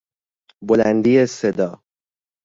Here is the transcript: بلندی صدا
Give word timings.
بلندی 0.67 1.25
صدا 1.25 1.83